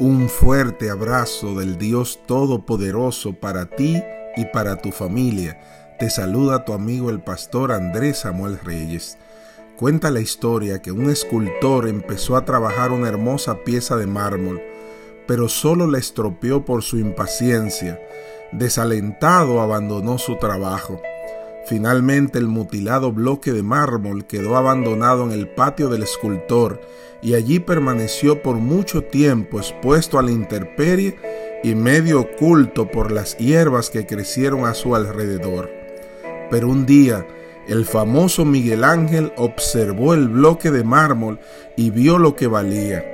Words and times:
Un 0.00 0.30
fuerte 0.30 0.88
abrazo 0.88 1.56
del 1.56 1.76
Dios 1.76 2.20
Todopoderoso 2.24 3.34
para 3.34 3.66
ti 3.66 4.02
y 4.34 4.46
para 4.46 4.76
tu 4.76 4.92
familia. 4.92 5.60
Te 5.98 6.08
saluda 6.08 6.64
tu 6.64 6.72
amigo 6.72 7.10
el 7.10 7.20
pastor 7.20 7.70
Andrés 7.70 8.20
Samuel 8.20 8.58
Reyes. 8.64 9.18
Cuenta 9.76 10.10
la 10.10 10.20
historia 10.20 10.80
que 10.80 10.90
un 10.90 11.10
escultor 11.10 11.86
empezó 11.86 12.38
a 12.38 12.46
trabajar 12.46 12.92
una 12.92 13.10
hermosa 13.10 13.62
pieza 13.62 13.98
de 13.98 14.06
mármol, 14.06 14.62
pero 15.26 15.50
solo 15.50 15.86
la 15.86 15.98
estropeó 15.98 16.64
por 16.64 16.82
su 16.82 16.96
impaciencia. 16.96 18.00
Desalentado 18.52 19.60
abandonó 19.60 20.16
su 20.16 20.36
trabajo. 20.36 21.02
Finalmente 21.70 22.40
el 22.40 22.48
mutilado 22.48 23.12
bloque 23.12 23.52
de 23.52 23.62
mármol 23.62 24.26
quedó 24.26 24.56
abandonado 24.56 25.22
en 25.22 25.30
el 25.30 25.46
patio 25.46 25.88
del 25.88 26.02
escultor 26.02 26.80
y 27.22 27.34
allí 27.34 27.60
permaneció 27.60 28.42
por 28.42 28.56
mucho 28.56 29.04
tiempo 29.04 29.60
expuesto 29.60 30.18
a 30.18 30.22
la 30.24 30.32
intemperie 30.32 31.16
y 31.62 31.76
medio 31.76 32.22
oculto 32.22 32.90
por 32.90 33.12
las 33.12 33.38
hierbas 33.38 33.88
que 33.88 34.04
crecieron 34.04 34.64
a 34.64 34.74
su 34.74 34.96
alrededor. 34.96 35.70
Pero 36.50 36.68
un 36.68 36.86
día 36.86 37.24
el 37.68 37.86
famoso 37.86 38.44
Miguel 38.44 38.82
Ángel 38.82 39.32
observó 39.36 40.14
el 40.14 40.26
bloque 40.26 40.72
de 40.72 40.82
mármol 40.82 41.38
y 41.76 41.90
vio 41.90 42.18
lo 42.18 42.34
que 42.34 42.48
valía. 42.48 43.04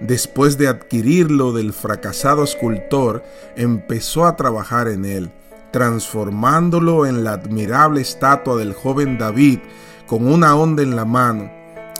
Después 0.00 0.58
de 0.58 0.68
adquirirlo 0.68 1.52
del 1.52 1.72
fracasado 1.72 2.44
escultor, 2.44 3.24
empezó 3.56 4.26
a 4.26 4.36
trabajar 4.36 4.86
en 4.86 5.06
él 5.06 5.32
transformándolo 5.76 7.04
en 7.04 7.22
la 7.22 7.32
admirable 7.32 8.00
estatua 8.00 8.56
del 8.56 8.72
joven 8.72 9.18
David 9.18 9.58
con 10.06 10.26
una 10.26 10.56
onda 10.56 10.82
en 10.82 10.96
la 10.96 11.04
mano, 11.04 11.52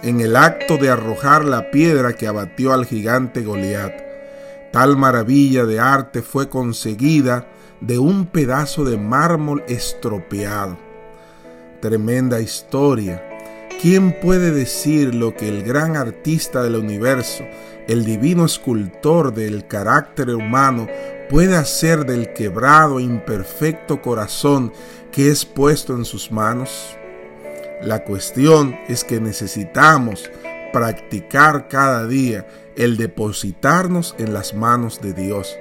en 0.02 0.22
el 0.22 0.34
acto 0.34 0.78
de 0.78 0.88
arrojar 0.88 1.44
la 1.44 1.70
piedra 1.70 2.14
que 2.14 2.26
abatió 2.26 2.72
al 2.72 2.86
gigante 2.86 3.42
Goliat. 3.42 3.92
Tal 4.72 4.96
maravilla 4.96 5.66
de 5.66 5.78
arte 5.78 6.22
fue 6.22 6.48
conseguida 6.48 7.48
de 7.82 7.98
un 7.98 8.24
pedazo 8.24 8.82
de 8.82 8.96
mármol 8.96 9.62
estropeado. 9.68 10.78
Tremenda 11.82 12.40
historia. 12.40 13.25
¿Quién 13.80 14.18
puede 14.20 14.52
decir 14.52 15.14
lo 15.14 15.36
que 15.36 15.48
el 15.48 15.62
gran 15.62 15.96
artista 15.96 16.62
del 16.62 16.76
universo, 16.76 17.44
el 17.86 18.06
divino 18.06 18.46
escultor 18.46 19.34
del 19.34 19.66
carácter 19.66 20.30
humano, 20.30 20.88
puede 21.28 21.56
hacer 21.56 22.06
del 22.06 22.32
quebrado 22.32 22.98
e 22.98 23.02
imperfecto 23.02 24.00
corazón 24.00 24.72
que 25.12 25.28
es 25.28 25.44
puesto 25.44 25.94
en 25.94 26.06
sus 26.06 26.32
manos? 26.32 26.96
La 27.82 28.02
cuestión 28.02 28.78
es 28.88 29.04
que 29.04 29.20
necesitamos 29.20 30.30
practicar 30.72 31.68
cada 31.68 32.06
día 32.06 32.46
el 32.76 32.96
depositarnos 32.96 34.14
en 34.18 34.32
las 34.32 34.54
manos 34.54 35.02
de 35.02 35.12
Dios 35.12 35.54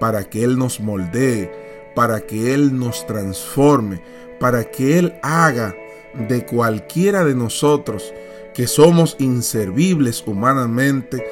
para 0.00 0.24
que 0.24 0.42
Él 0.42 0.58
nos 0.58 0.80
moldee, 0.80 1.52
para 1.94 2.22
que 2.22 2.54
Él 2.54 2.78
nos 2.78 3.06
transforme, 3.06 4.00
para 4.40 4.64
que 4.64 4.98
Él 4.98 5.18
haga 5.22 5.74
de 6.14 6.44
cualquiera 6.44 7.24
de 7.24 7.34
nosotros 7.34 8.12
que 8.54 8.66
somos 8.66 9.16
inservibles 9.18 10.24
humanamente, 10.26 11.24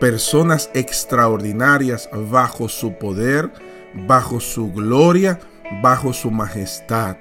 personas 0.00 0.70
extraordinarias 0.74 2.08
bajo 2.30 2.68
su 2.68 2.94
poder, 2.98 3.52
bajo 3.94 4.40
su 4.40 4.72
gloria, 4.72 5.38
bajo 5.80 6.12
su 6.12 6.30
majestad. 6.30 7.16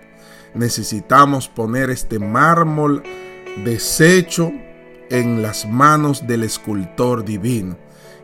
Necesitamos 0.54 1.48
poner 1.48 1.90
este 1.90 2.20
mármol 2.20 3.04
deshecho 3.64 4.52
en 5.10 5.42
las 5.42 5.68
manos 5.68 6.26
del 6.26 6.44
escultor 6.44 7.24
divino 7.24 7.78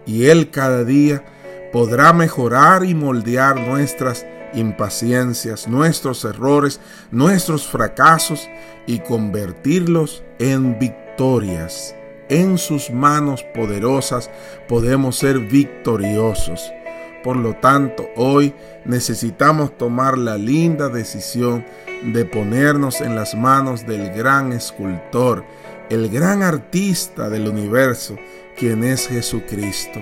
y 0.05 0.25
Él 0.25 0.49
cada 0.49 0.83
día 0.83 1.23
podrá 1.71 2.13
mejorar 2.13 2.83
y 2.83 2.95
moldear 2.95 3.59
nuestras 3.59 4.25
impaciencias, 4.53 5.67
nuestros 5.67 6.23
errores, 6.25 6.79
nuestros 7.11 7.67
fracasos 7.67 8.47
y 8.85 8.99
convertirlos 8.99 10.23
en 10.39 10.79
victorias 10.79 11.95
en 12.29 12.57
sus 12.57 12.89
manos 12.89 13.43
poderosas 13.55 14.29
podemos 14.67 15.17
ser 15.17 15.39
victoriosos. 15.39 16.71
Por 17.23 17.37
lo 17.37 17.55
tanto, 17.55 18.07
hoy 18.15 18.53
necesitamos 18.85 19.77
tomar 19.77 20.17
la 20.17 20.37
linda 20.37 20.89
decisión 20.89 21.65
de 22.03 22.25
ponernos 22.25 23.01
en 23.01 23.15
las 23.15 23.35
manos 23.35 23.85
del 23.85 24.11
gran 24.13 24.53
escultor, 24.53 25.43
el 25.89 26.09
gran 26.09 26.43
artista 26.43 27.29
del 27.29 27.47
universo, 27.47 28.17
quien 28.57 28.83
es 28.83 29.07
Jesucristo, 29.07 29.99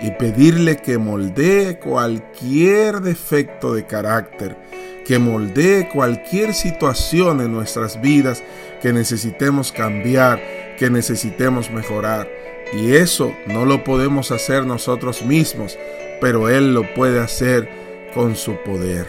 y 0.00 0.10
pedirle 0.12 0.76
que 0.76 0.98
moldee 0.98 1.78
cualquier 1.78 3.00
defecto 3.00 3.74
de 3.74 3.86
carácter, 3.86 4.56
que 5.04 5.18
moldee 5.18 5.88
cualquier 5.88 6.54
situación 6.54 7.40
en 7.40 7.52
nuestras 7.52 8.00
vidas 8.00 8.42
que 8.80 8.92
necesitemos 8.92 9.72
cambiar, 9.72 10.40
que 10.78 10.90
necesitemos 10.90 11.70
mejorar. 11.70 12.28
Y 12.72 12.94
eso 12.94 13.34
no 13.46 13.64
lo 13.64 13.82
podemos 13.82 14.30
hacer 14.30 14.66
nosotros 14.66 15.24
mismos, 15.24 15.78
pero 16.20 16.48
Él 16.48 16.74
lo 16.74 16.82
puede 16.94 17.20
hacer 17.20 17.68
con 18.14 18.36
su 18.36 18.56
poder. 18.62 19.06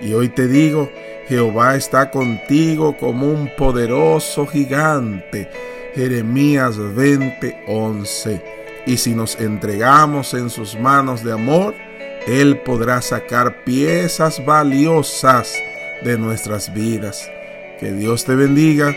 Y 0.00 0.12
hoy 0.12 0.28
te 0.28 0.48
digo, 0.48 0.90
Jehová 1.28 1.76
está 1.76 2.10
contigo 2.10 2.96
como 2.98 3.28
un 3.28 3.50
poderoso 3.56 4.46
gigante. 4.46 5.48
Jeremías 5.94 6.76
20:11. 6.76 8.55
Y 8.86 8.98
si 8.98 9.14
nos 9.14 9.38
entregamos 9.40 10.32
en 10.32 10.48
sus 10.48 10.78
manos 10.78 11.24
de 11.24 11.32
amor, 11.32 11.74
Él 12.26 12.58
podrá 12.60 13.02
sacar 13.02 13.64
piezas 13.64 14.44
valiosas 14.44 15.52
de 16.02 16.16
nuestras 16.16 16.72
vidas. 16.72 17.28
Que 17.80 17.92
Dios 17.92 18.24
te 18.24 18.36
bendiga, 18.36 18.94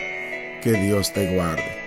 que 0.61 0.73
Dios 0.73 1.11
te 1.11 1.35
guarde. 1.35 1.78